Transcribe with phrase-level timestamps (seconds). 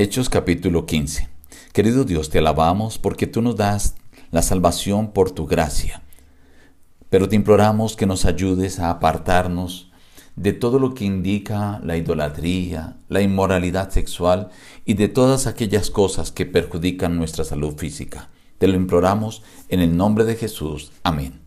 [0.00, 1.28] Hechos capítulo 15.
[1.74, 3.96] Querido Dios, te alabamos porque tú nos das
[4.30, 6.00] la salvación por tu gracia.
[7.10, 9.92] Pero te imploramos que nos ayudes a apartarnos
[10.36, 14.48] de todo lo que indica la idolatría, la inmoralidad sexual
[14.86, 18.30] y de todas aquellas cosas que perjudican nuestra salud física.
[18.56, 20.92] Te lo imploramos en el nombre de Jesús.
[21.02, 21.42] Amén.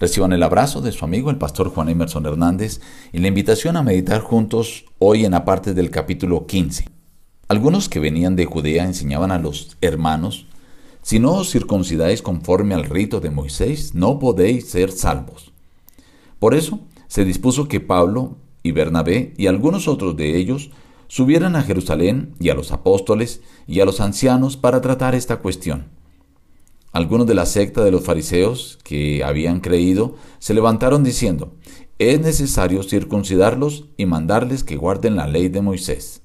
[0.00, 2.80] Reciban el abrazo de su amigo el pastor Juan Emerson Hernández
[3.12, 7.01] y la invitación a meditar juntos hoy en la parte del capítulo 15.
[7.52, 10.46] Algunos que venían de Judea enseñaban a los hermanos,
[11.02, 15.52] si no os circuncidáis conforme al rito de Moisés, no podéis ser salvos.
[16.38, 20.70] Por eso se dispuso que Pablo y Bernabé y algunos otros de ellos
[21.08, 25.88] subieran a Jerusalén y a los apóstoles y a los ancianos para tratar esta cuestión.
[26.90, 31.52] Algunos de la secta de los fariseos que habían creído se levantaron diciendo,
[31.98, 36.21] es necesario circuncidarlos y mandarles que guarden la ley de Moisés.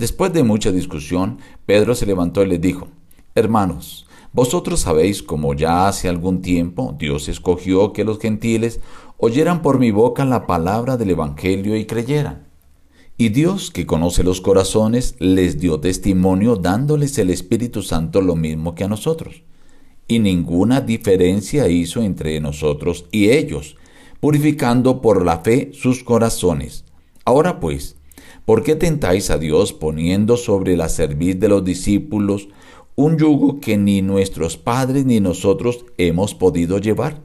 [0.00, 2.88] Después de mucha discusión, Pedro se levantó y les dijo,
[3.34, 8.80] Hermanos, vosotros sabéis cómo ya hace algún tiempo Dios escogió que los gentiles
[9.18, 12.46] oyeran por mi boca la palabra del Evangelio y creyeran.
[13.18, 18.74] Y Dios, que conoce los corazones, les dio testimonio dándoles el Espíritu Santo lo mismo
[18.74, 19.42] que a nosotros.
[20.08, 23.76] Y ninguna diferencia hizo entre nosotros y ellos,
[24.18, 26.86] purificando por la fe sus corazones.
[27.26, 27.96] Ahora pues,
[28.50, 32.48] ¿Por qué tentáis a Dios poniendo sobre la cerviz de los discípulos
[32.96, 37.20] un yugo que ni nuestros padres ni nosotros hemos podido llevar?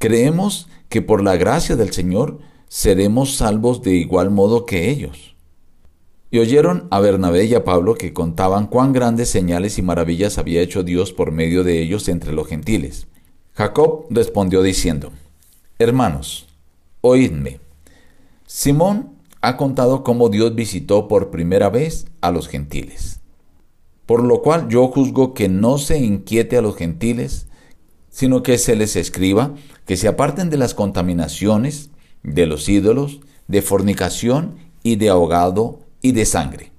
[0.00, 5.36] Creemos que por la gracia del Señor seremos salvos de igual modo que ellos.
[6.32, 10.62] Y oyeron a Bernabé y a Pablo que contaban cuán grandes señales y maravillas había
[10.62, 13.06] hecho Dios por medio de ellos entre los gentiles.
[13.52, 15.12] Jacob respondió diciendo,
[15.78, 16.48] Hermanos,
[17.02, 17.60] oídme.
[18.48, 19.13] Simón
[19.44, 23.20] ha contado cómo Dios visitó por primera vez a los gentiles.
[24.06, 27.46] Por lo cual yo juzgo que no se inquiete a los gentiles,
[28.08, 31.90] sino que se les escriba que se aparten de las contaminaciones,
[32.22, 36.72] de los ídolos, de fornicación y de ahogado y de sangre.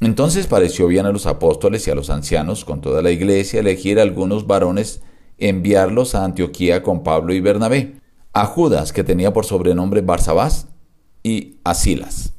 [0.00, 4.00] Entonces pareció bien a los apóstoles y a los ancianos con toda la iglesia elegir
[4.00, 5.02] a algunos varones,
[5.38, 7.94] enviarlos a Antioquía con Pablo y Bernabé,
[8.32, 10.66] a Judas, que tenía por sobrenombre Barsabás,
[11.22, 12.32] y a Silas.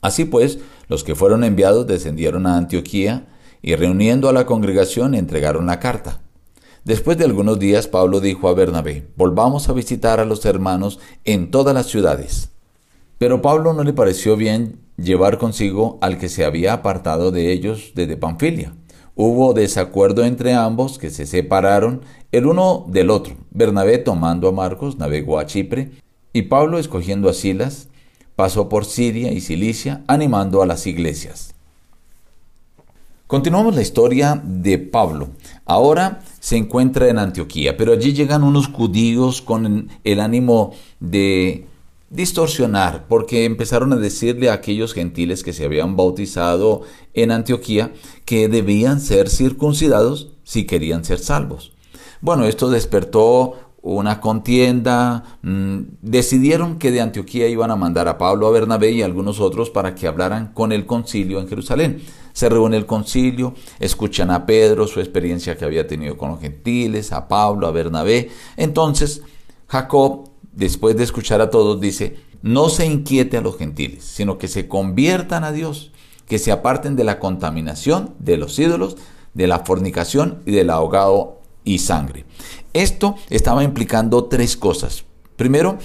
[0.00, 0.58] Así pues,
[0.88, 3.28] los que fueron enviados descendieron a Antioquía
[3.62, 6.20] y reuniendo a la congregación entregaron la carta.
[6.84, 11.50] Después de algunos días Pablo dijo a Bernabé, volvamos a visitar a los hermanos en
[11.50, 12.50] todas las ciudades.
[13.18, 17.92] Pero Pablo no le pareció bien llevar consigo al que se había apartado de ellos
[17.94, 18.74] desde Panfilia.
[19.14, 22.00] Hubo desacuerdo entre ambos que se separaron
[22.32, 23.34] el uno del otro.
[23.50, 25.90] Bernabé tomando a Marcos navegó a Chipre
[26.32, 27.89] y Pablo escogiendo a Silas
[28.40, 31.52] pasó por Siria y Cilicia animando a las iglesias.
[33.26, 35.28] Continuamos la historia de Pablo.
[35.66, 41.66] Ahora se encuentra en Antioquía, pero allí llegan unos judíos con el ánimo de
[42.08, 46.80] distorsionar, porque empezaron a decirle a aquellos gentiles que se habían bautizado
[47.12, 47.92] en Antioquía
[48.24, 51.72] que debían ser circuncidados si querían ser salvos.
[52.22, 58.46] Bueno, esto despertó una contienda, mm, decidieron que de Antioquía iban a mandar a Pablo,
[58.46, 62.02] a Bernabé y a algunos otros para que hablaran con el concilio en Jerusalén.
[62.32, 67.12] Se reúne el concilio, escuchan a Pedro, su experiencia que había tenido con los gentiles,
[67.12, 68.30] a Pablo, a Bernabé.
[68.56, 69.22] Entonces,
[69.66, 74.48] Jacob, después de escuchar a todos, dice, no se inquiete a los gentiles, sino que
[74.48, 75.90] se conviertan a Dios,
[76.26, 78.96] que se aparten de la contaminación, de los ídolos,
[79.34, 82.24] de la fornicación y del ahogado y sangre.
[82.72, 85.04] Esto estaba implicando tres cosas.
[85.36, 85.78] Primero,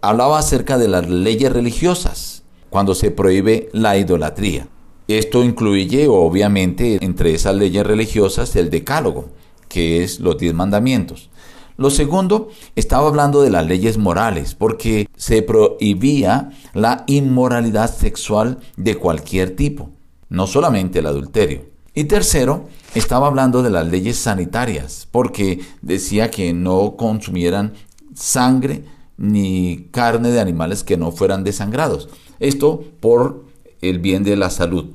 [0.00, 4.68] hablaba acerca de las leyes religiosas, cuando se prohíbe la idolatría.
[5.08, 9.30] Esto incluye, obviamente, entre esas leyes religiosas, el decálogo,
[9.68, 11.30] que es los diez mandamientos.
[11.76, 18.96] Lo segundo, estaba hablando de las leyes morales, porque se prohibía la inmoralidad sexual de
[18.96, 19.90] cualquier tipo,
[20.28, 21.71] no solamente el adulterio.
[21.94, 27.74] Y tercero, estaba hablando de las leyes sanitarias, porque decía que no consumieran
[28.14, 28.84] sangre
[29.18, 32.08] ni carne de animales que no fueran desangrados.
[32.40, 33.44] Esto por
[33.82, 34.86] el bien de la salud.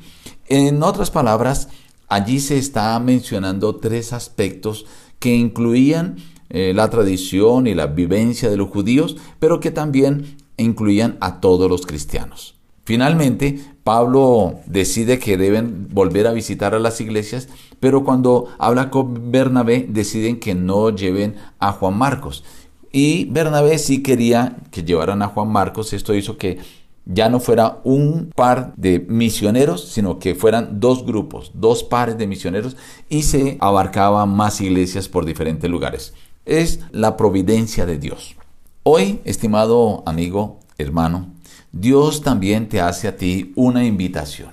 [0.48, 1.70] En otras palabras,
[2.08, 4.86] allí se está mencionando tres aspectos
[5.20, 6.18] que incluían
[6.50, 11.70] eh, la tradición y la vivencia de los judíos, pero que también incluían a todos
[11.70, 12.57] los cristianos.
[12.88, 17.50] Finalmente, Pablo decide que deben volver a visitar a las iglesias,
[17.82, 22.46] pero cuando habla con Bernabé deciden que no lleven a Juan Marcos.
[22.94, 26.60] Y Bernabé sí quería que llevaran a Juan Marcos, esto hizo que
[27.04, 32.26] ya no fuera un par de misioneros, sino que fueran dos grupos, dos pares de
[32.26, 32.78] misioneros
[33.10, 36.14] y se abarcaban más iglesias por diferentes lugares.
[36.46, 38.38] Es la providencia de Dios.
[38.84, 41.34] Hoy, estimado amigo, hermano,
[41.72, 44.52] Dios también te hace a ti una invitación.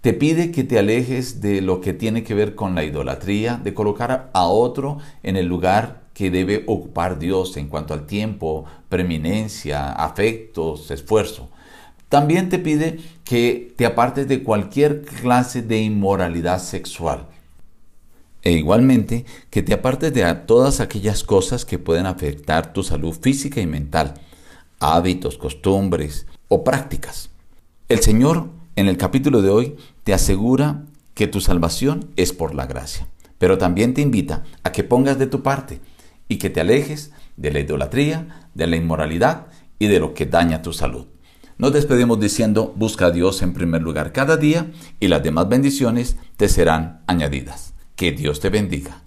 [0.00, 3.74] Te pide que te alejes de lo que tiene que ver con la idolatría, de
[3.74, 9.92] colocar a otro en el lugar que debe ocupar Dios en cuanto al tiempo, preeminencia,
[9.92, 11.50] afectos, esfuerzo.
[12.08, 17.26] También te pide que te apartes de cualquier clase de inmoralidad sexual.
[18.42, 23.60] E igualmente que te apartes de todas aquellas cosas que pueden afectar tu salud física
[23.60, 24.14] y mental,
[24.80, 27.30] hábitos, costumbres o prácticas.
[27.88, 30.84] El Señor en el capítulo de hoy te asegura
[31.14, 33.08] que tu salvación es por la gracia,
[33.38, 35.80] pero también te invita a que pongas de tu parte
[36.28, 39.46] y que te alejes de la idolatría, de la inmoralidad
[39.78, 41.06] y de lo que daña tu salud.
[41.58, 44.70] Nos despedimos diciendo, busca a Dios en primer lugar cada día
[45.00, 47.72] y las demás bendiciones te serán añadidas.
[47.94, 49.05] Que Dios te bendiga.